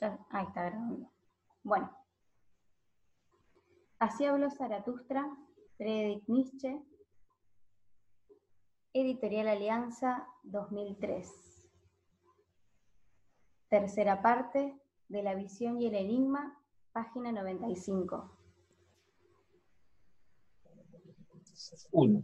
Ya, 0.00 0.18
ahí 0.30 0.46
está 0.46 0.64
grabando. 0.64 1.10
Bueno. 1.62 1.90
Así 3.98 4.24
habló 4.24 4.48
Zaratustra, 4.50 5.26
Friedrich 5.76 6.22
Nietzsche, 6.28 6.80
Editorial 8.92 9.48
Alianza 9.48 10.26
2003. 10.44 11.28
Tercera 13.68 14.22
parte 14.22 14.80
de 15.08 15.22
La 15.22 15.34
visión 15.34 15.82
y 15.82 15.86
el 15.86 15.94
enigma, 15.94 16.62
página 16.92 17.32
95. 17.32 18.38
1. 21.90 22.22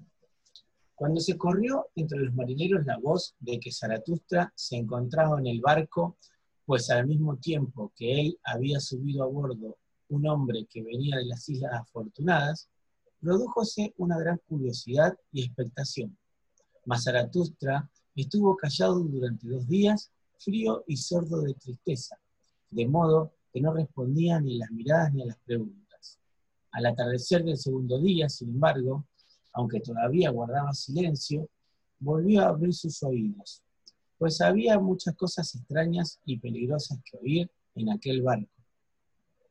Cuando 0.95 1.20
se 1.20 1.36
corrió 1.36 1.88
entre 1.96 2.18
los 2.20 2.34
marineros 2.34 2.86
la 2.86 2.98
voz 2.98 3.34
de 3.41 3.59
que 3.59 3.72
Zaratustra 3.72 4.52
se 4.54 4.77
encontraba 4.77 5.38
en 5.41 5.48
el 5.48 5.61
barco, 5.61 6.16
pues 6.66 6.90
al 6.90 7.06
mismo 7.06 7.36
tiempo 7.36 7.93
que 7.94 8.20
él 8.20 8.39
había 8.44 8.80
subido 8.80 9.22
a 9.22 9.26
bordo 9.26 9.76
un 10.08 10.26
hombre 10.26 10.66
que 10.70 10.82
venía 10.82 11.16
de 11.16 11.26
las 11.26 11.48
Islas 11.48 11.72
Afortunadas, 11.80 12.68
produjóse 13.20 13.94
una 13.96 14.18
gran 14.18 14.39
curiosidad 14.46 15.16
y 15.32 15.44
expectación. 15.44 16.16
Mas 16.84 17.04
Zaratustra 17.04 17.90
estuvo 18.14 18.56
callado 18.56 19.00
durante 19.00 19.48
dos 19.48 19.66
días, 19.66 20.11
frío 20.39 20.84
y 20.86 20.96
sordo 20.96 21.40
de 21.40 21.54
tristeza, 21.54 22.18
de 22.70 22.86
modo 22.86 23.32
que 23.53 23.61
no 23.61 23.72
respondía 23.72 24.40
ni 24.40 24.56
a 24.56 24.58
las 24.67 24.70
miradas 24.70 25.14
ni 25.14 25.22
a 25.22 25.26
las 25.26 25.39
preguntas. 25.39 26.18
Al 26.72 26.86
atardecer 26.86 27.44
del 27.44 27.56
segundo 27.56 27.98
día, 28.00 28.28
sin 28.28 28.50
embargo, 28.50 29.06
aunque 29.53 29.81
todavía 29.81 30.31
guardaba 30.31 30.72
silencio, 30.75 31.48
volvió 31.98 32.42
a 32.42 32.48
abrir 32.48 32.75
sus 32.75 33.03
oídos, 33.03 33.62
pues 34.24 34.41
había 34.41 34.78
muchas 34.78 35.14
cosas 35.16 35.55
extrañas 35.55 36.19
y 36.24 36.38
peligrosas 36.38 36.98
que 37.05 37.19
oír 37.19 37.50
en 37.74 37.91
aquel 37.91 38.22
barco, 38.22 38.48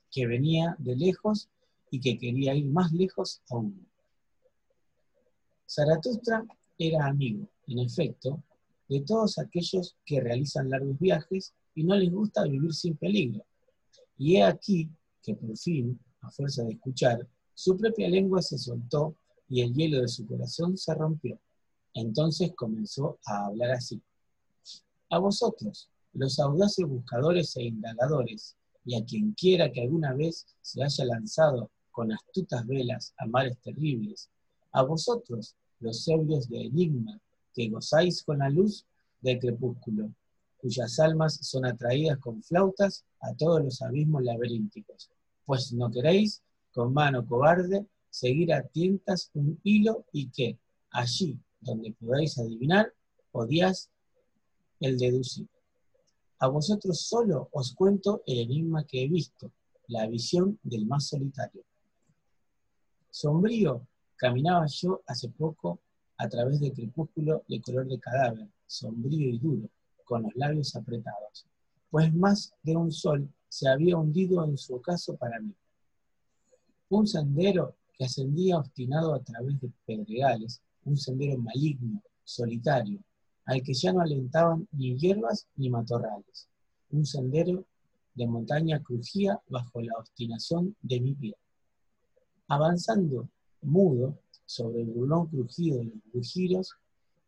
que 0.10 0.26
venía 0.26 0.76
de 0.80 0.96
lejos 0.96 1.48
y 1.92 2.00
que 2.00 2.18
quería 2.18 2.56
ir 2.56 2.66
más 2.66 2.92
lejos 2.92 3.44
aún. 3.52 3.88
Zaratustra 5.70 6.44
era 6.76 7.06
amigo, 7.06 7.48
en 7.68 7.78
efecto, 7.78 8.42
de 8.90 9.02
todos 9.02 9.38
aquellos 9.38 9.96
que 10.04 10.20
realizan 10.20 10.72
largos 10.72 10.98
viajes 10.98 11.54
y 11.76 11.84
no 11.84 11.94
les 11.96 12.10
gusta 12.12 12.42
vivir 12.46 12.74
sin 12.74 12.98
peligro. 12.98 13.46
Y 14.18 14.38
he 14.38 14.44
aquí 14.44 14.90
que 15.22 15.36
por 15.36 15.56
fin, 15.56 16.00
a 16.22 16.32
fuerza 16.32 16.64
de 16.64 16.72
escuchar, 16.72 17.28
su 17.54 17.78
propia 17.78 18.10
lengua 18.10 18.42
se 18.42 18.58
soltó 18.58 19.16
y 19.48 19.62
el 19.62 19.72
hielo 19.76 20.02
de 20.02 20.08
su 20.08 20.26
corazón 20.26 20.76
se 20.80 20.96
rompió. 20.96 21.40
Entonces 21.94 22.54
comenzó 22.56 23.20
a 23.24 23.46
hablar 23.46 23.70
así. 23.70 24.02
A 25.14 25.20
vosotros, 25.20 25.92
los 26.14 26.40
audaces 26.40 26.88
buscadores 26.88 27.56
e 27.58 27.66
indagadores, 27.66 28.56
y 28.84 28.96
a 28.96 29.06
quien 29.06 29.34
quiera 29.34 29.72
que 29.72 29.82
alguna 29.82 30.12
vez 30.16 30.48
se 30.64 30.84
haya 30.84 31.06
lanzado 31.06 31.70
con 31.92 32.12
astutas 32.12 32.66
velas 32.66 33.14
a 33.20 33.28
mares 33.28 33.56
terribles, 33.60 34.28
a 34.72 34.82
vosotros, 34.82 35.56
los 35.82 36.08
ebrios 36.08 36.50
de 36.50 36.64
enigma, 36.64 37.22
que 37.54 37.70
gozáis 37.70 38.24
con 38.24 38.40
la 38.40 38.50
luz 38.50 38.88
del 39.22 39.38
crepúsculo, 39.38 40.10
cuyas 40.58 41.00
almas 41.00 41.36
son 41.44 41.68
atraídas 41.68 42.18
con 42.18 42.42
flautas 42.42 43.06
a 43.22 43.36
todos 43.36 43.64
los 43.64 43.84
abismos 43.84 44.24
laberínticos, 44.24 45.12
pues 45.46 45.74
no 45.74 45.92
queréis, 45.92 46.42
con 46.74 46.92
mano 46.92 47.24
cobarde, 47.24 47.86
seguir 48.10 48.52
a 48.52 48.64
tientas 48.64 49.30
un 49.36 49.60
hilo 49.62 50.06
y 50.12 50.30
que, 50.30 50.58
allí 50.90 51.38
donde 51.62 51.92
podáis 51.92 52.40
adivinar, 52.40 52.92
odiáis 53.32 53.92
el 54.80 54.98
deducir. 54.98 55.48
A 56.40 56.48
vosotros 56.48 57.00
solo 57.02 57.50
os 57.52 57.74
cuento 57.74 58.24
el 58.26 58.40
enigma 58.40 58.86
que 58.86 59.04
he 59.04 59.08
visto, 59.08 59.52
la 59.88 60.08
visión 60.08 60.60
del 60.64 60.86
más 60.86 61.08
solitario. 61.08 61.64
Sombrío 63.10 63.88
caminaba 64.16 64.66
yo 64.68 65.02
hace 65.08 65.30
poco 65.30 65.80
a 66.18 66.28
través 66.28 66.60
del 66.60 66.74
crepúsculo 66.74 67.44
de 67.48 67.62
color 67.62 67.88
de 67.88 68.00
cadáver, 68.00 68.48
sombrío 68.66 69.30
y 69.30 69.40
duro, 69.40 69.70
con 70.04 70.24
los 70.24 70.36
labios 70.36 70.76
apretados, 70.76 71.46
pues 71.90 72.14
más 72.14 72.54
de 72.64 72.76
un 72.76 72.92
sol 72.92 73.30
se 73.48 73.70
había 73.70 73.98
hundido 73.98 74.44
en 74.44 74.58
su 74.58 74.76
ocaso 74.76 75.16
para 75.16 75.40
mí. 75.40 75.54
Un 76.90 77.08
sendero 77.08 77.76
que 77.94 78.06
ascendía 78.06 78.58
obstinado 78.58 79.14
a 79.14 79.24
través 79.24 79.60
de 79.62 79.72
pedregales, 79.86 80.62
un 80.86 80.98
sendero 80.98 81.38
maligno, 81.38 82.02
solitario, 82.24 83.00
al 83.46 83.62
que 83.62 83.74
ya 83.74 83.92
no 83.94 84.02
alentaban 84.02 84.68
ni 84.72 84.98
hierbas 84.98 85.48
ni 85.56 85.70
matorrales. 85.70 86.48
Un 86.92 87.06
sendero 87.06 87.66
de 88.16 88.28
montaña 88.28 88.82
crujía 88.82 89.42
bajo 89.50 89.82
la 89.82 89.94
obstinación 89.98 90.76
de 90.82 91.02
mi 91.02 91.14
pie. 91.14 91.36
Avanzando, 92.48 93.28
mudo, 93.62 94.20
sobre 94.46 94.82
el 94.82 94.88
burlón 94.88 95.28
crujido 95.28 95.78
de 95.80 95.86
los 95.86 95.96
bujiros, 96.14 96.76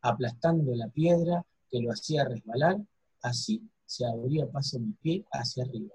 aplastando 0.02 0.76
la 0.76 0.88
piedra 0.90 1.46
que 1.70 1.80
lo 1.80 1.92
hacía 1.92 2.26
resbalar, 2.26 2.78
así 3.22 3.62
se 3.86 4.06
abría 4.06 4.47
paso 4.47 4.80
mi 4.80 4.94
pie 4.94 5.26
hacia 5.32 5.64
arriba. 5.64 5.94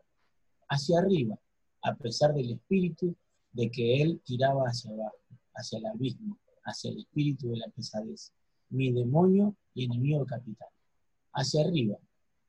Hacia 0.68 0.98
arriba, 0.98 1.38
a 1.82 1.94
pesar 1.94 2.34
del 2.34 2.52
espíritu 2.52 3.14
de 3.52 3.70
que 3.70 4.02
él 4.02 4.20
tiraba 4.24 4.64
hacia 4.64 4.92
abajo, 4.92 5.16
hacia 5.54 5.78
el 5.78 5.86
abismo, 5.86 6.38
hacia 6.64 6.90
el 6.90 6.98
espíritu 6.98 7.50
de 7.50 7.58
la 7.58 7.68
pesadez, 7.68 8.32
mi 8.70 8.92
demonio 8.92 9.54
y 9.74 9.84
enemigo 9.84 10.24
capital. 10.26 10.68
Hacia 11.32 11.64
arriba, 11.64 11.96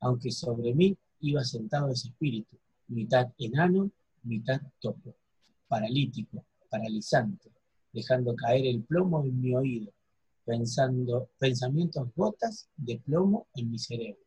aunque 0.00 0.30
sobre 0.30 0.74
mí 0.74 0.96
iba 1.20 1.44
sentado 1.44 1.90
ese 1.90 2.08
espíritu, 2.08 2.56
mitad 2.88 3.28
enano, 3.38 3.90
mitad 4.24 4.60
topo, 4.80 5.14
paralítico, 5.68 6.44
paralizante, 6.68 7.50
dejando 7.92 8.34
caer 8.34 8.66
el 8.66 8.82
plomo 8.82 9.24
en 9.24 9.40
mi 9.40 9.54
oído, 9.54 9.92
pensando 10.44 11.28
pensamientos 11.38 12.08
gotas 12.14 12.68
de 12.76 12.98
plomo 12.98 13.46
en 13.54 13.70
mi 13.70 13.78
cerebro. 13.78 14.22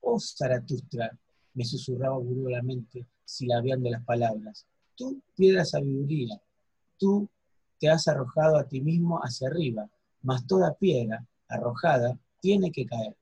Oh 0.00 0.18
Zaratustra, 0.18 1.16
me 1.54 1.64
susurraba 1.64 2.18
burlamente, 2.18 3.06
silabeando 3.24 3.90
las 3.90 4.04
palabras, 4.04 4.66
tú 4.94 5.20
piedra 5.34 5.64
sabiduría, 5.64 6.40
tú 6.98 7.28
te 7.78 7.88
has 7.88 8.08
arrojado 8.08 8.56
a 8.56 8.66
ti 8.66 8.80
mismo 8.80 9.18
hacia 9.18 9.48
arriba, 9.48 9.88
mas 10.22 10.46
toda 10.46 10.74
piedra 10.74 11.26
arrojada 11.48 12.18
tiene 12.40 12.70
que 12.70 12.86
caer. 12.86 13.16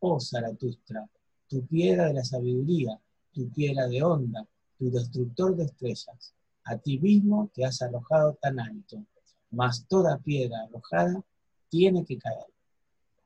Oh 0.00 0.20
Zaratustra, 0.20 1.08
tu 1.48 1.66
piedra 1.66 2.06
de 2.06 2.14
la 2.14 2.24
sabiduría, 2.24 2.98
tu 3.32 3.48
piedra 3.50 3.88
de 3.88 4.02
onda, 4.02 4.46
tu 4.78 4.90
destructor 4.90 5.56
de 5.56 5.64
estrellas, 5.64 6.34
a 6.64 6.76
ti 6.76 6.98
mismo 6.98 7.50
te 7.54 7.64
has 7.64 7.82
arrojado 7.82 8.38
tan 8.40 8.60
alto, 8.60 9.04
mas 9.50 9.86
toda 9.88 10.18
piedra 10.18 10.62
arrojada 10.62 11.24
tiene 11.68 12.04
que 12.04 12.18
caer. 12.18 12.46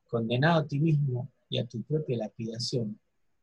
Condenado 0.08 0.60
a 0.60 0.66
ti 0.66 0.78
mismo 0.80 1.28
y 1.48 1.58
a 1.58 1.66
tu 1.66 1.82
propia 1.82 2.16
lapidación, 2.16 2.98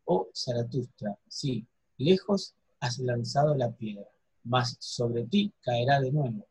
oh 0.05 0.29
Zaratustra, 0.33 1.17
sí, 1.27 1.65
lejos 1.97 2.55
has 2.79 2.97
lanzado 2.99 3.55
la 3.55 3.69
piedra 3.71 4.07
mas 4.43 4.77
sobre 4.79 5.25
ti 5.25 5.53
caerá 5.61 5.99
de 5.99 6.11
nuevo. 6.11 6.47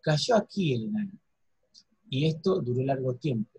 Cayó 0.00 0.36
aquí 0.36 0.74
el 0.74 0.84
enano, 0.84 1.12
y 2.10 2.26
esto 2.26 2.60
duró 2.60 2.84
largo 2.84 3.14
tiempo, 3.14 3.58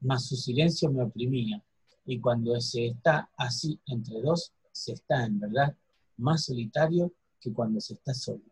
mas 0.00 0.26
su 0.26 0.34
silencio 0.34 0.90
me 0.90 1.04
oprimía, 1.04 1.62
y 2.06 2.18
cuando 2.18 2.58
se 2.60 2.86
está 2.86 3.30
así 3.36 3.78
entre 3.86 4.20
dos, 4.20 4.52
se 4.72 4.94
está 4.94 5.26
en 5.26 5.38
verdad 5.38 5.76
más 6.16 6.46
solitario 6.46 7.12
que 7.38 7.52
cuando 7.52 7.78
se 7.80 7.94
está 7.94 8.14
solo. 8.14 8.42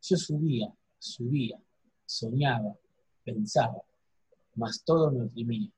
Yo 0.00 0.16
subía, 0.16 0.72
subía, 0.98 1.60
soñaba, 2.06 2.76
pensaba, 3.24 3.82
mas 4.54 4.82
todo 4.84 5.10
me 5.10 5.24
oprimía. 5.24 5.70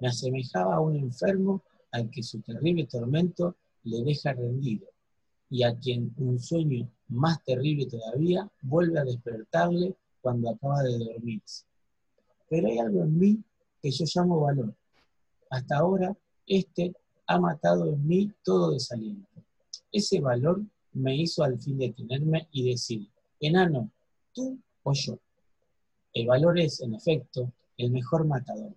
Me 0.00 0.08
asemejaba 0.08 0.76
a 0.76 0.80
un 0.80 0.96
enfermo 0.96 1.62
al 1.92 2.10
que 2.10 2.22
su 2.22 2.40
terrible 2.40 2.86
tormento 2.86 3.56
le 3.84 4.02
deja 4.02 4.32
rendido 4.32 4.88
y 5.50 5.64
a 5.64 5.76
quien 5.76 6.14
un 6.16 6.38
sueño 6.38 6.88
más 7.08 7.44
terrible 7.44 7.86
todavía 7.86 8.50
vuelve 8.62 9.00
a 9.00 9.04
despertarle 9.04 9.94
cuando 10.22 10.50
acaba 10.50 10.82
de 10.82 10.98
dormirse. 10.98 11.69
Pero 12.50 12.68
hay 12.68 12.78
algo 12.78 13.02
en 13.02 13.18
mí 13.18 13.42
que 13.80 13.90
yo 13.90 14.04
llamo 14.14 14.40
valor. 14.40 14.74
Hasta 15.48 15.78
ahora, 15.78 16.14
este 16.46 16.94
ha 17.26 17.40
matado 17.40 17.86
en 17.86 18.06
mí 18.06 18.30
todo 18.44 18.72
desaliento. 18.72 19.42
Ese 19.90 20.20
valor 20.20 20.60
me 20.92 21.16
hizo 21.16 21.42
al 21.42 21.58
fin 21.58 21.78
detenerme 21.78 22.46
y 22.52 22.70
decir, 22.70 23.08
enano, 23.40 23.90
tú 24.34 24.58
o 24.82 24.92
yo. 24.92 25.18
El 26.12 26.26
valor 26.26 26.58
es, 26.58 26.82
en 26.82 26.94
efecto, 26.94 27.50
el 27.78 27.90
mejor 27.90 28.26
matador. 28.26 28.74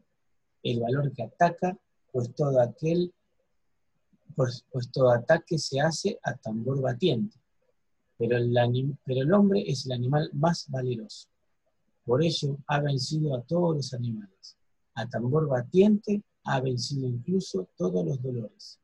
El 0.61 0.79
valor 0.79 1.11
que 1.11 1.23
ataca, 1.23 1.77
pues 2.13 2.33
todo 2.33 2.61
aquel 2.61 3.11
pues, 4.35 4.65
pues, 4.71 4.91
todo 4.91 5.11
ataque 5.11 5.57
se 5.57 5.79
hace 5.79 6.19
a 6.23 6.35
tambor 6.35 6.81
batiente, 6.81 7.37
pero 8.17 8.37
el, 8.37 8.53
pero 9.05 9.21
el 9.21 9.33
hombre 9.33 9.63
es 9.65 9.85
el 9.85 9.93
animal 9.93 10.29
más 10.33 10.69
valeroso. 10.69 11.27
Por 12.05 12.23
ello 12.23 12.57
ha 12.67 12.81
vencido 12.81 13.35
a 13.35 13.41
todos 13.41 13.75
los 13.75 13.93
animales. 13.93 14.57
A 14.95 15.07
tambor 15.07 15.47
batiente 15.47 16.21
ha 16.43 16.59
vencido 16.59 17.07
incluso 17.07 17.69
todos 17.77 18.05
los 18.05 18.21
dolores. 18.21 18.79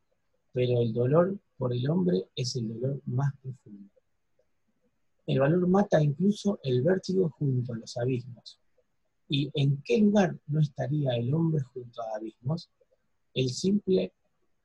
pero 0.52 0.82
el 0.82 0.92
dolor 0.92 1.38
por 1.58 1.74
el 1.74 1.88
hombre 1.90 2.28
es 2.36 2.56
el 2.56 2.68
dolor 2.68 3.00
más 3.06 3.32
profundo. 3.42 3.92
El 5.28 5.40
valor 5.40 5.68
mata 5.68 6.02
incluso 6.02 6.60
el 6.64 6.82
vértigo 6.82 7.30
junto 7.38 7.74
a 7.74 7.78
los 7.78 7.96
abismos. 7.98 8.60
¿Y 9.30 9.52
en 9.54 9.80
qué 9.84 10.00
lugar 10.00 10.36
no 10.48 10.60
estaría 10.60 11.12
el 11.16 11.32
hombre 11.34 11.62
junto 11.62 12.02
a 12.02 12.16
abismos? 12.16 12.68
El 13.36 13.50
simple 13.50 14.12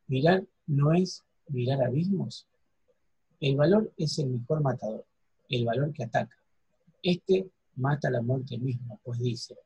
mirar 0.07 0.47
no 0.67 0.95
es 0.95 1.23
mirar 1.49 1.83
abismos. 1.83 2.47
El 3.41 3.57
valor 3.57 3.93
es 3.99 4.19
el 4.19 4.31
mejor 4.31 4.63
matador, 4.63 5.05
el 5.51 5.67
valor 5.67 5.93
que 5.93 6.05
ataca. 6.05 6.37
Este 7.03 7.51
mata 7.77 8.11
la 8.11 8.23
muerte 8.23 8.59
misma, 8.59 8.97
pues 9.03 9.19
dice, 9.21 9.57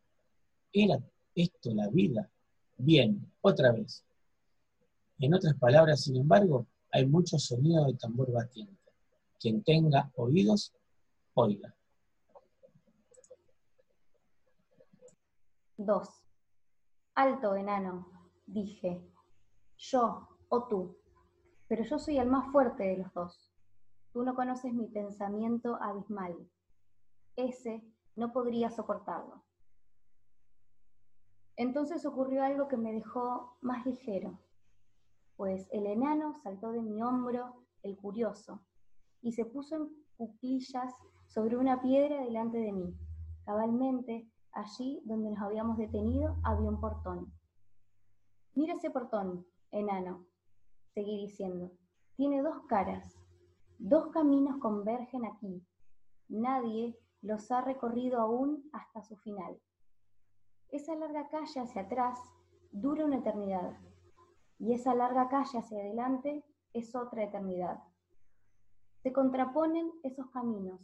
¿era 0.73 0.99
esto 1.35 1.73
la 1.75 1.89
vida? 1.89 2.31
Bien, 2.77 3.33
otra 3.41 3.73
vez. 3.73 4.05
En 5.19 5.35
otras 5.35 5.55
palabras, 5.55 6.03
sin 6.05 6.17
embargo, 6.17 6.67
hay 6.93 7.07
mucho 7.07 7.39
sonido 7.39 7.87
de 7.87 7.95
tambor 7.95 8.31
batiente. 8.33 8.93
Quien 9.41 9.63
tenga 9.63 10.11
oídos, 10.15 10.73
oiga. 11.35 11.75
2. 15.77 16.09
Alto, 17.15 17.55
enano, 17.55 18.09
dije. 18.47 19.01
Yo 19.77 20.29
o 20.49 20.67
tú. 20.67 20.97
Pero 21.69 21.85
yo 21.85 21.99
soy 21.99 22.19
el 22.19 22.29
más 22.29 22.51
fuerte 22.51 22.85
de 22.85 22.99
los 22.99 23.13
dos. 23.13 23.53
Tú 24.13 24.25
no 24.25 24.35
conoces 24.35 24.73
mi 24.73 24.89
pensamiento 24.89 25.77
abismal. 25.81 26.37
Ese 27.37 27.83
no 28.19 28.33
podría 28.33 28.69
soportarlo. 28.69 29.43
Entonces 31.57 32.05
ocurrió 32.05 32.43
algo 32.43 32.69
que 32.69 32.77
me 32.77 32.93
dejó 32.93 33.57
más 33.61 33.87
ligero, 33.87 34.39
pues 35.37 35.69
el 35.73 35.87
enano 35.87 36.35
saltó 36.43 36.73
de 36.73 36.83
mi 36.83 37.01
hombro, 37.03 37.65
el 37.83 37.97
curioso, 37.97 38.61
y 39.23 39.33
se 39.33 39.45
puso 39.45 39.77
en 39.77 39.89
cuclillas 40.17 40.93
sobre 41.27 41.57
una 41.57 41.81
piedra 41.81 42.23
delante 42.23 42.59
de 42.59 42.73
mí. 42.73 42.95
Cabalmente, 43.45 44.29
allí 44.53 45.01
donde 45.05 45.31
nos 45.31 45.41
habíamos 45.41 45.79
detenido, 45.79 46.37
había 46.43 46.69
un 46.69 46.81
portón. 46.81 47.33
Mira 48.55 48.75
ese 48.75 48.91
portón, 48.91 49.47
enano, 49.71 50.27
seguí 50.93 51.27
diciendo. 51.27 51.71
Tiene 52.17 52.43
dos 52.43 52.63
caras. 52.69 53.17
Dos 53.79 54.09
caminos 54.09 54.59
convergen 54.59 55.25
aquí. 55.25 55.65
Nadie 56.29 56.99
los 57.23 57.51
ha 57.51 57.61
recorrido 57.61 58.21
aún 58.21 58.69
hasta 58.73 59.03
su 59.03 59.17
final. 59.17 59.61
Esa 60.71 60.95
larga 60.95 61.29
calle 61.29 61.61
hacia 61.61 61.83
atrás 61.83 62.19
dura 62.71 63.05
una 63.05 63.19
eternidad 63.19 63.79
y 64.59 64.73
esa 64.73 64.95
larga 64.95 65.29
calle 65.29 65.59
hacia 65.59 65.79
adelante 65.79 66.45
es 66.73 66.95
otra 66.95 67.25
eternidad. 67.25 67.83
Se 69.03 69.13
contraponen 69.13 69.91
esos 70.03 70.31
caminos, 70.31 70.81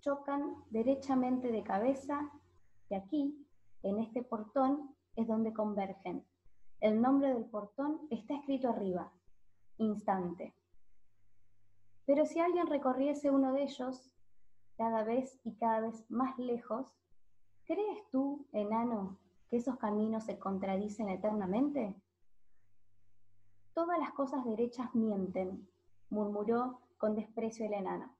chocan 0.00 0.56
derechamente 0.70 1.50
de 1.50 1.62
cabeza 1.62 2.30
y 2.88 2.94
aquí, 2.94 3.46
en 3.82 4.00
este 4.00 4.22
portón, 4.22 4.94
es 5.16 5.26
donde 5.26 5.52
convergen. 5.52 6.26
El 6.80 7.00
nombre 7.00 7.32
del 7.32 7.44
portón 7.44 8.06
está 8.10 8.34
escrito 8.34 8.68
arriba, 8.68 9.12
instante. 9.78 10.54
Pero 12.06 12.24
si 12.24 12.40
alguien 12.40 12.66
recorriese 12.66 13.30
uno 13.30 13.52
de 13.52 13.62
ellos, 13.62 14.14
cada 14.80 15.04
vez 15.04 15.38
y 15.44 15.52
cada 15.56 15.80
vez 15.80 16.10
más 16.10 16.38
lejos, 16.38 16.86
¿crees 17.66 18.08
tú, 18.10 18.46
enano, 18.50 19.18
que 19.50 19.58
esos 19.58 19.76
caminos 19.76 20.24
se 20.24 20.38
contradicen 20.38 21.10
eternamente? 21.10 21.94
Todas 23.74 23.98
las 23.98 24.12
cosas 24.12 24.42
derechas 24.46 24.94
mienten, 24.94 25.68
murmuró 26.08 26.80
con 26.96 27.14
desprecio 27.14 27.66
el 27.66 27.74
enano. 27.74 28.16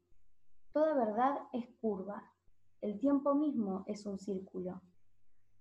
Toda 0.74 0.92
verdad 0.92 1.38
es 1.54 1.66
curva, 1.80 2.30
el 2.82 3.00
tiempo 3.00 3.34
mismo 3.34 3.84
es 3.86 4.04
un 4.04 4.18
círculo. 4.18 4.82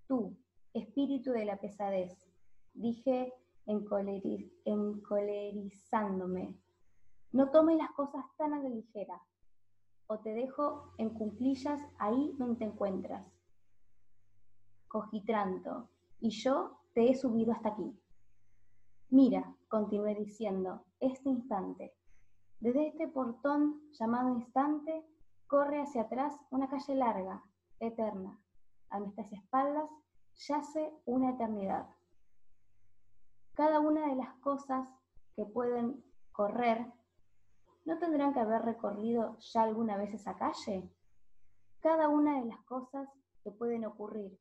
Tú, 0.05 0.35
espíritu 0.73 1.31
de 1.31 1.45
la 1.45 1.55
pesadez, 1.61 2.27
dije 2.73 3.33
encolerizándome, 4.65 6.57
no 7.31 7.51
tomes 7.51 7.77
las 7.77 7.91
cosas 7.91 8.25
tan 8.35 8.53
a 8.53 8.61
la 8.61 8.67
ligera 8.67 9.21
o 10.11 10.17
te 10.19 10.33
dejo 10.33 10.91
en 10.97 11.11
cumplillas 11.11 11.79
ahí 12.00 12.33
donde 12.39 12.57
te 12.57 12.65
encuentras. 12.65 13.31
Cogitranto, 14.88 15.88
y 16.19 16.31
yo 16.31 16.79
te 16.94 17.11
he 17.11 17.15
subido 17.15 17.53
hasta 17.53 17.69
aquí. 17.69 17.95
Mira, 19.11 19.56
continué 19.67 20.15
diciendo, 20.15 20.83
este 21.00 21.29
instante. 21.29 21.94
Desde 22.59 22.88
este 22.88 23.07
portón 23.07 23.83
llamado 23.91 24.29
instante 24.29 25.06
corre 25.45 25.79
hacia 25.79 26.01
atrás 26.01 26.35
una 26.50 26.67
calle 26.67 26.95
larga, 26.95 27.44
eterna. 27.79 28.39
A 28.89 29.00
nuestras 29.00 29.31
espaldas 29.31 29.91
yace 30.47 30.91
una 31.06 31.29
eternidad. 31.29 31.88
Cada 33.53 33.79
una 33.79 34.07
de 34.07 34.15
las 34.15 34.33
cosas 34.38 34.89
que 35.35 35.45
pueden 35.45 36.03
correr 36.31 36.91
¿no 37.89 37.97
tendrán 37.97 38.33
que 38.33 38.39
haber 38.39 38.62
recorrido 38.62 39.36
ya 39.39 39.63
alguna 39.63 39.97
vez 39.97 40.13
esa 40.13 40.36
calle? 40.36 40.88
Cada 41.80 42.07
una 42.07 42.39
de 42.39 42.45
las 42.45 42.62
cosas 42.65 43.09
que 43.44 43.50
pueden 43.50 43.83
ocurrir, 43.83 44.39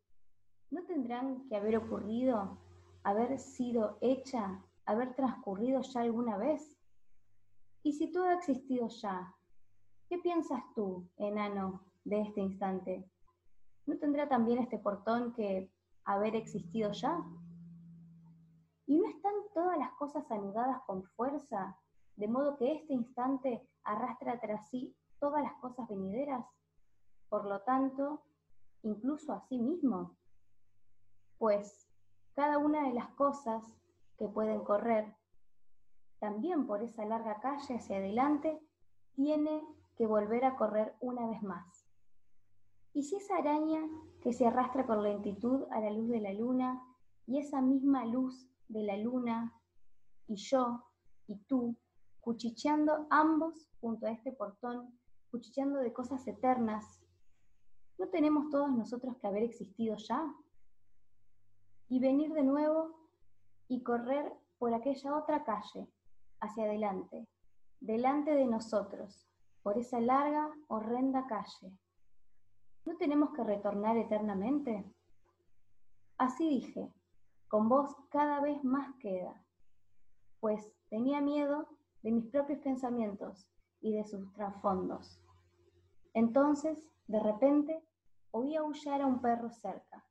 ¿no 0.71 0.85
tendrán 0.85 1.49
que 1.49 1.57
haber 1.57 1.79
ocurrido, 1.79 2.59
haber 3.05 3.39
sido 3.39 3.97
hecha, 4.03 4.63
haber 4.85 5.15
transcurrido 5.15 5.81
ya 5.81 6.03
alguna 6.03 6.37
vez? 6.37 6.79
Y 7.83 7.95
si 7.95 8.13
todo 8.13 8.25
ha 8.25 8.35
existido 8.35 8.89
ya, 8.89 9.35
¿qué 10.11 10.19
piensas 10.19 10.61
tú, 10.75 11.09
enano, 11.17 11.87
de 12.05 12.21
este 12.21 12.43
instante? 12.43 13.11
¿No 13.87 13.97
tendrá 13.97 14.29
también 14.29 14.59
este 14.59 14.79
portón 14.79 15.33
que 15.33 15.73
haber 16.05 16.37
existido 16.37 16.93
ya? 16.93 17.19
¿Y 18.85 18.99
no 18.99 19.09
están 19.09 19.33
todas 19.55 19.79
las 19.79 19.93
cosas 19.93 20.31
anudadas 20.31 20.83
con 20.83 21.03
fuerza 21.17 21.79
de 22.19 22.27
modo 22.27 22.57
que 22.57 22.73
este 22.73 22.93
instante 22.95 23.65
arrastra 23.85 24.41
tras 24.41 24.69
sí 24.71 24.93
todas 25.21 25.41
las 25.41 25.55
cosas 25.61 25.89
venideras, 25.89 26.45
por 27.29 27.45
lo 27.45 27.61
tanto, 27.61 28.23
incluso 28.83 29.33
a 29.33 29.41
sí 29.49 29.59
mismo. 29.59 30.17
Pues 31.39 31.89
cada 32.35 32.59
una 32.59 32.89
de 32.89 32.95
las 32.95 33.09
cosas 33.11 33.63
que 34.19 34.27
pueden 34.27 34.65
correr, 34.65 35.15
también 36.19 36.67
por 36.67 36.83
esa 36.83 37.05
larga 37.05 37.39
calle 37.41 37.77
hacia 37.77 37.99
adelante, 37.99 38.61
tiene 39.15 39.65
que 39.97 40.07
volver 40.07 40.45
a 40.45 40.57
correr 40.57 40.97
una 41.01 41.25
vez 41.29 41.41
más. 41.43 41.87
¿Y 42.95 43.05
si 43.05 43.15
esa 43.15 43.37
araña 43.37 43.81
que 44.23 44.33
se 44.33 44.45
arrastra 44.45 44.87
con 44.87 45.05
lentitud 45.05 45.67
a 45.71 45.79
la 45.79 45.91
luz 45.91 46.09
de 46.09 46.21
la 46.21 46.33
luna, 46.33 46.83
y 47.27 47.39
esa 47.39 47.61
misma 47.61 48.05
luz 48.07 48.49
de 48.67 48.83
la 48.83 48.97
luna, 48.97 49.55
y 50.27 50.35
yo, 50.35 50.83
y 51.29 51.37
tú, 51.45 51.77
cuchicheando 52.29 53.07
ambos 53.09 53.71
junto 53.81 54.07
a 54.07 54.11
este 54.11 54.33
portón, 54.33 54.93
cuchicheando 55.31 55.79
de 55.79 55.95
cosas 55.95 56.27
eternas, 56.27 57.01
¿no 57.97 58.09
tenemos 58.09 58.51
todos 58.51 58.71
nosotros 58.71 59.17
que 59.17 59.27
haber 59.27 59.45
existido 59.45 59.97
ya? 59.97 60.31
Y 61.89 62.01
venir 62.01 62.35
de 62.35 62.43
nuevo 62.43 63.09
y 63.67 63.83
correr 63.83 64.31
por 64.59 64.75
aquella 64.75 65.17
otra 65.17 65.43
calle, 65.43 65.89
hacia 66.41 66.65
adelante, 66.65 67.27
delante 67.81 68.33
de 68.33 68.45
nosotros, 68.45 69.27
por 69.63 69.79
esa 69.79 69.99
larga, 69.99 70.55
horrenda 70.67 71.27
calle. 71.29 71.73
¿No 72.85 72.95
tenemos 72.99 73.31
que 73.33 73.43
retornar 73.43 73.97
eternamente? 73.97 74.85
Así 76.19 76.47
dije, 76.47 76.93
con 77.49 77.71
voz 77.71 77.97
cada 78.11 78.43
vez 78.43 78.63
más 78.65 78.95
queda, 79.01 79.43
pues 80.41 80.71
tenía 80.91 81.23
miedo 81.23 81.78
de 82.03 82.13
mis 82.13 82.27
propios 82.27 82.61
pensamientos 82.61 83.49
y 83.81 83.93
de 83.93 84.05
sus 84.05 84.33
trasfondos. 84.33 85.21
Entonces, 86.15 86.85
de 87.07 87.21
repente, 87.21 87.83
oí 88.31 88.57
aullar 88.57 89.03
a 89.03 89.07
un 89.07 89.21
perro 89.21 89.51
cerca. 89.51 90.05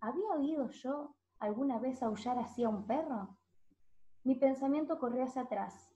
¿Había 0.00 0.32
oído 0.34 0.68
yo 0.70 1.14
alguna 1.38 1.78
vez 1.78 2.02
aullar 2.02 2.38
así 2.38 2.64
a 2.64 2.68
un 2.68 2.86
perro? 2.86 3.36
Mi 4.24 4.34
pensamiento 4.34 4.98
corrió 4.98 5.24
hacia 5.24 5.42
atrás. 5.42 5.90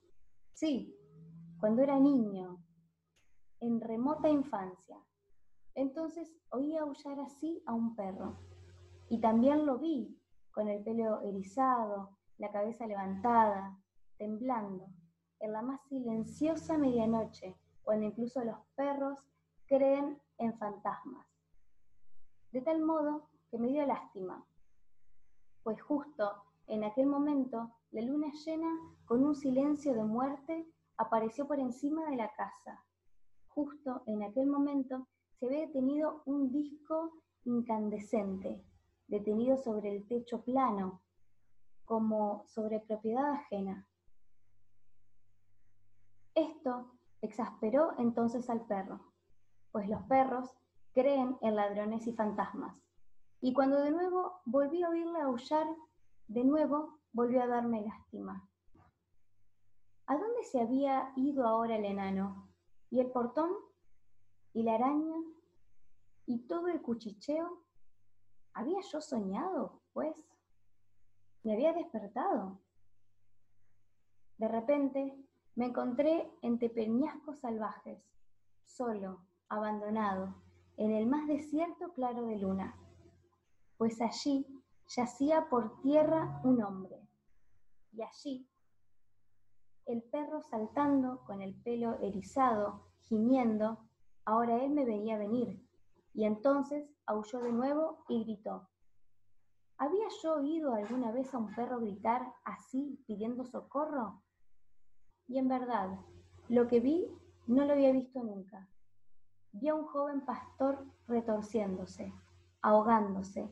Sí, 0.53 0.97
cuando 1.59 1.83
era 1.83 1.99
niño, 1.99 2.63
en 3.61 3.81
remota 3.81 4.29
infancia. 4.29 4.97
Entonces 5.75 6.37
oí 6.51 6.77
aullar 6.77 7.21
así 7.21 7.63
a 7.67 7.75
un 7.75 7.95
perro. 7.95 8.39
Y 9.09 9.21
también 9.21 9.67
lo 9.67 9.79
vi, 9.79 10.21
con 10.51 10.69
el 10.69 10.83
pelo 10.83 11.21
erizado, 11.23 12.17
la 12.39 12.51
cabeza 12.51 12.87
levantada, 12.87 13.79
temblando, 14.19 14.89
en 15.41 15.53
la 15.53 15.63
más 15.63 15.81
silenciosa 15.89 16.79
medianoche, 16.79 17.57
cuando 17.83 18.07
incluso 18.07 18.43
los 18.45 18.59
perros 18.75 19.19
creen 19.67 20.21
en 20.39 20.57
fantasmas. 20.59 21.27
De 22.53 22.61
tal 22.63 22.83
modo 22.83 23.29
que 23.51 23.59
me 23.59 23.69
dio 23.69 23.87
lástima, 23.87 24.47
pues 25.63 25.81
justo 25.83 26.43
en 26.69 26.85
aquel 26.85 27.07
momento, 27.07 27.71
la 27.93 28.03
luna 28.03 28.33
llena, 28.45 28.71
con 29.05 29.25
un 29.25 29.37
silencio 29.37 29.95
de 29.95 30.03
muerte, 30.03 30.67
apareció 30.97 31.47
por 31.47 31.61
encima 31.61 32.11
de 32.11 32.17
la 32.17 32.33
casa. 32.35 32.85
Justo 33.49 34.03
en 34.07 34.23
aquel 34.25 34.47
momento 34.47 35.07
se 35.39 35.49
ve 35.49 35.61
detenido 35.61 36.23
un 36.27 36.51
disco 36.51 37.23
incandescente, 37.45 38.65
detenido 39.07 39.57
sobre 39.57 39.95
el 39.95 40.07
techo 40.09 40.43
plano, 40.43 41.03
como 41.85 42.45
sobre 42.47 42.81
propiedad 42.81 43.31
ajena. 43.31 43.87
Esto 46.37 46.93
exasperó 47.23 47.95
entonces 47.99 48.51
al 48.51 48.67
perro, 48.67 49.01
pues 49.73 49.89
los 49.89 50.03
perros 50.03 50.55
creen 50.93 51.39
en 51.41 51.57
ladrones 51.57 52.07
y 52.07 52.13
fantasmas. 52.13 52.77
Y 53.41 53.55
cuando 53.55 53.81
de 53.81 53.91
nuevo 53.91 54.43
volví 54.45 54.83
a 54.83 54.91
oírle 54.91 55.19
aullar, 55.19 55.67
de 56.29 56.45
nuevo 56.45 56.99
volvió 57.13 57.43
a 57.43 57.47
darme 57.47 57.87
lástima. 57.87 58.47
¿A 60.05 60.19
dónde 60.19 60.45
se 60.45 60.61
había 60.61 61.11
ido 61.17 61.47
ahora 61.47 61.77
el 61.77 61.87
enano? 61.87 62.53
¿Y 62.91 63.01
el 63.01 63.11
portón? 63.11 63.51
¿Y 64.53 64.63
la 64.63 64.75
araña? 64.75 65.17
¿Y 66.27 66.47
todo 66.47 66.69
el 66.69 66.83
cuchicheo? 66.83 67.65
¿Había 68.53 68.81
yo 68.83 69.01
soñado, 69.01 69.81
pues? 69.95 70.15
¿Me 71.45 71.55
había 71.55 71.73
despertado? 71.73 72.61
De 74.37 74.49
repente 74.49 75.26
me 75.57 75.67
encontré 75.67 76.31
entre 76.43 76.69
peñascos 76.69 77.39
salvajes, 77.41 77.99
solo, 78.65 79.21
abandonado, 79.49 80.35
en 80.77 80.93
el 80.93 81.07
más 81.07 81.27
desierto 81.27 81.93
claro 81.95 82.27
de 82.27 82.37
luna, 82.37 82.77
pues 83.79 84.01
allí 84.01 84.47
yacía 84.89 85.49
por 85.49 85.81
tierra 85.81 86.41
un 86.45 86.63
hombre, 86.63 87.01
y 87.93 88.03
allí 88.03 88.49
el 89.87 90.03
perro 90.03 90.43
saltando 90.43 91.25
con 91.25 91.41
el 91.41 91.55
pelo 91.63 91.99
erizado, 92.01 92.83
gimiendo, 93.01 93.79
ahora 94.25 94.63
él 94.63 94.73
me 94.73 94.85
veía 94.85 95.17
venir, 95.17 95.65
y 96.13 96.25
entonces 96.25 96.91
aulló 97.07 97.41
de 97.41 97.53
nuevo 97.53 98.05
y 98.09 98.25
gritó. 98.25 98.69
¿Había 99.79 100.07
yo 100.23 100.35
oído 100.37 100.75
alguna 100.75 101.13
vez 101.13 101.33
a 101.33 101.39
un 101.39 101.55
perro 101.55 101.81
gritar 101.81 102.35
así, 102.45 103.03
pidiendo 103.07 103.45
socorro? 103.45 104.23
Y 105.29 105.39
en 105.39 105.49
verdad, 105.49 105.99
lo 106.49 106.69
que 106.69 106.81
vi 106.81 107.07
no 107.47 107.65
lo 107.65 107.73
había 107.73 107.93
visto 107.93 108.23
nunca. 108.23 108.69
Vi 109.53 109.69
a 109.69 109.75
un 109.75 109.87
joven 109.87 110.21
pastor 110.25 110.85
retorciéndose, 111.09 112.13
ahogándose, 112.63 113.49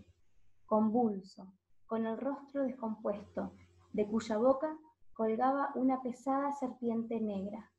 convulso, 0.67 1.53
con 1.87 2.07
el 2.07 2.19
rostro 2.19 2.63
descompuesto, 2.63 3.53
de 3.93 4.07
cuya 4.07 4.37
boca 4.37 4.77
colgaba 5.15 5.71
una 5.75 6.03
pesada 6.03 6.53
serpiente 6.53 7.21
negra. 7.21 7.71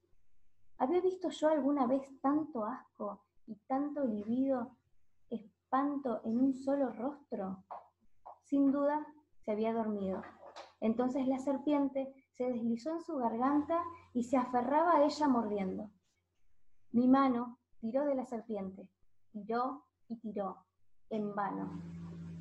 ¿Había 0.78 1.02
visto 1.02 1.30
yo 1.30 1.50
alguna 1.50 1.88
vez 1.88 2.04
tanto 2.22 2.66
asco 2.66 3.22
y 3.48 3.56
tanto 3.68 4.04
livido 4.04 4.72
espanto 5.30 6.22
en 6.26 6.40
un 6.40 6.54
solo 6.54 6.92
rostro? 6.92 7.64
Sin 8.44 8.72
duda 8.72 9.06
se 9.44 9.52
había 9.52 9.74
dormido. 9.74 10.22
Entonces 10.82 11.28
la 11.28 11.40
serpiente 11.40 12.14
se 12.38 12.52
deslizó 12.52 12.92
en 12.92 13.02
su 13.02 13.16
garganta 13.18 13.82
y 14.14 14.24
se 14.24 14.38
aferraba 14.38 14.98
a 14.98 15.04
ella 15.06 15.28
mordiendo. 15.28 15.90
Mi 16.92 17.08
mano 17.08 17.60
tiró 17.80 18.06
de 18.06 18.16
la 18.16 18.26
serpiente, 18.26 18.90
tiró 19.32 19.86
y 20.08 20.18
tiró, 20.18 20.66
en 21.10 21.34
vano. 21.34 21.82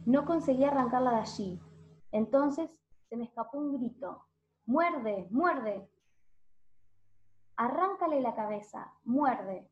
No 0.06 0.24
conseguí 0.24 0.64
arrancarla 0.64 1.12
de 1.12 1.16
allí. 1.18 1.60
Entonces 2.12 2.70
se 3.08 3.16
me 3.16 3.24
escapó 3.24 3.58
un 3.58 3.78
grito. 3.78 4.26
¡Muerde! 4.66 5.28
¡Muerde! 5.30 5.88
Arráncale 7.56 8.20
la 8.20 8.34
cabeza, 8.34 8.92
muerde. 9.04 9.70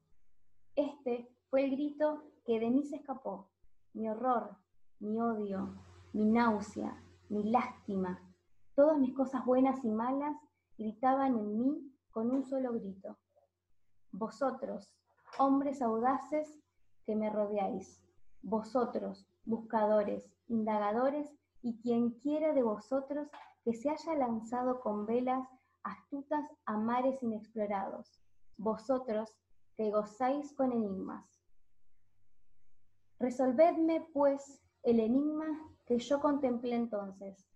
Este 0.77 1.29
fue 1.51 1.65
el 1.65 1.73
grito 1.73 2.23
que 2.45 2.61
de 2.61 2.71
mí 2.71 2.85
se 2.85 2.97
escapó. 2.97 3.51
Mi 3.93 4.09
horror, 4.09 4.57
mi 5.01 5.21
odio, 5.21 5.75
mi 6.13 6.27
náusea, 6.27 7.03
mi 7.29 7.51
lástima, 7.51 8.32
todas 8.75 8.99
mis 8.99 9.15
cosas 9.15 9.45
buenas 9.45 9.85
y 9.85 9.91
malas 9.91 10.37
gritaban 10.79 11.37
en 11.37 11.59
mí 11.59 11.93
con 12.11 12.31
un 12.31 12.45
solo 12.45 12.73
grito. 12.73 13.19
Vosotros, 14.13 14.95
hombres 15.39 15.81
audaces 15.83 16.61
que 17.07 17.17
me 17.17 17.31
rodeáis, 17.31 18.03
vosotros, 18.43 19.27
buscadores, 19.45 20.31
indagadores, 20.49 21.33
y 21.63 21.81
quien 21.81 22.11
quiera 22.19 22.53
de 22.53 22.63
vosotros 22.63 23.29
que 23.65 23.73
se 23.73 23.89
haya 23.89 24.15
lanzado 24.17 24.81
con 24.81 25.07
velas 25.07 25.49
astutas 25.85 26.45
a 26.67 26.77
mares 26.77 27.23
inexplorados, 27.23 28.21
vosotros 28.57 29.33
que 29.77 29.91
gozáis 29.91 30.53
con 30.55 30.73
enigmas. 30.73 31.41
Resolvedme, 33.19 34.09
pues, 34.13 34.61
el 34.83 34.99
enigma 34.99 35.47
que 35.87 35.99
yo 35.99 36.21
contemplé 36.21 36.75
entonces. 36.75 37.47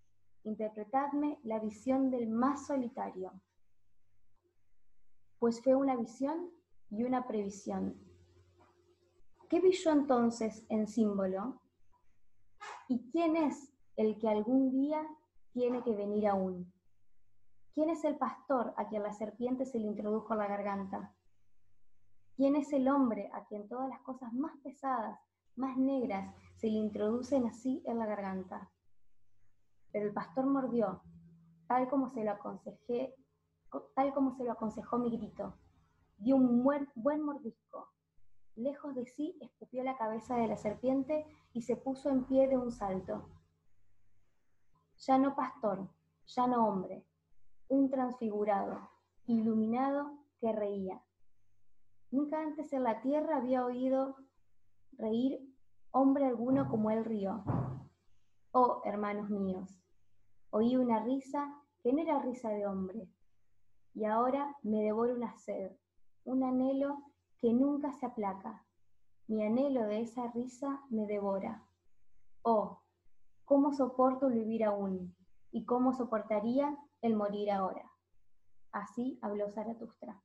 Interpretadme 0.43 1.39
la 1.43 1.59
visión 1.59 2.09
del 2.09 2.29
más 2.29 2.67
solitario. 2.67 3.33
Pues 5.39 5.61
fue 5.61 5.75
una 5.75 5.95
visión 5.95 6.51
y 6.89 7.03
una 7.03 7.27
previsión. 7.27 7.95
¿Qué 9.49 9.59
vi 9.59 9.71
yo 9.71 9.91
entonces 9.91 10.65
en 10.69 10.87
símbolo? 10.87 11.61
¿Y 12.87 13.09
quién 13.11 13.35
es 13.35 13.73
el 13.95 14.17
que 14.17 14.29
algún 14.29 14.71
día 14.71 15.05
tiene 15.53 15.83
que 15.83 15.95
venir 15.95 16.27
aún? 16.27 16.71
¿Quién 17.73 17.89
es 17.89 18.03
el 18.05 18.17
pastor 18.17 18.73
a 18.75 18.87
quien 18.87 19.03
la 19.03 19.13
serpiente 19.13 19.65
se 19.65 19.79
le 19.79 19.85
introdujo 19.85 20.33
a 20.33 20.37
la 20.37 20.47
garganta? 20.47 21.13
¿Quién 22.35 22.55
es 22.55 22.73
el 22.73 22.87
hombre 22.87 23.29
a 23.33 23.45
quien 23.45 23.67
todas 23.67 23.89
las 23.89 24.01
cosas 24.01 24.33
más 24.33 24.57
pesadas, 24.63 25.19
más 25.55 25.77
negras, 25.77 26.35
se 26.55 26.67
le 26.67 26.77
introducen 26.77 27.45
así 27.45 27.83
en 27.85 27.99
la 27.99 28.05
garganta? 28.05 28.71
Pero 29.97 30.09
el 30.09 30.13
pastor 30.13 30.45
mordió, 30.45 31.01
tal 31.67 31.89
como 31.89 32.07
se 32.07 32.23
lo 32.23 32.29
aconsejé, 32.29 33.15
tal 33.95 34.13
como 34.13 34.31
se 34.37 34.43
lo 34.43 34.51
aconsejó 34.51 34.99
mi 34.99 35.09
grito. 35.09 35.55
Dio 36.19 36.35
un 36.35 36.63
buen 36.63 37.23
mordisco, 37.23 37.89
Lejos 38.53 38.93
de 38.93 39.07
sí, 39.07 39.35
escupió 39.41 39.83
la 39.83 39.97
cabeza 39.97 40.35
de 40.35 40.45
la 40.45 40.55
serpiente 40.55 41.25
y 41.51 41.63
se 41.63 41.75
puso 41.77 42.11
en 42.11 42.25
pie 42.25 42.47
de 42.47 42.59
un 42.59 42.71
salto. 42.71 43.27
Ya 44.97 45.17
no 45.17 45.35
pastor, 45.35 45.89
ya 46.27 46.45
no 46.45 46.67
hombre, 46.67 47.03
un 47.67 47.89
transfigurado, 47.89 48.87
iluminado 49.25 50.11
que 50.39 50.51
reía. 50.51 51.01
Nunca 52.11 52.39
antes 52.39 52.71
en 52.71 52.83
la 52.83 53.01
tierra 53.01 53.37
había 53.37 53.65
oído 53.65 54.15
reír 54.91 55.39
hombre 55.89 56.27
alguno 56.27 56.69
como 56.69 56.91
él 56.91 57.03
rió. 57.03 57.43
Oh, 58.51 58.81
hermanos 58.85 59.31
míos, 59.31 59.86
oí 60.49 60.75
una 60.75 60.99
risa 61.03 61.53
que 61.81 61.93
no 61.93 62.01
era 62.01 62.19
risa 62.19 62.49
de 62.49 62.65
hombre, 62.65 63.07
y 63.93 64.05
ahora 64.05 64.55
me 64.61 64.83
devora 64.83 65.13
una 65.13 65.35
sed, 65.37 65.71
un 66.23 66.43
anhelo 66.43 66.97
que 67.39 67.51
nunca 67.53 67.91
se 67.93 68.05
aplaca. 68.05 68.65
Mi 69.27 69.43
anhelo 69.43 69.87
de 69.87 70.01
esa 70.01 70.27
risa 70.31 70.81
me 70.89 71.07
devora. 71.07 71.65
Oh, 72.43 72.81
¿cómo 73.45 73.73
soporto 73.73 74.29
vivir 74.29 74.63
aún? 74.63 75.15
¿Y 75.51 75.65
cómo 75.65 75.93
soportaría 75.93 76.77
el 77.01 77.15
morir 77.15 77.51
ahora? 77.51 77.91
Así 78.71 79.17
habló 79.21 79.49
Zaratustra. 79.49 80.21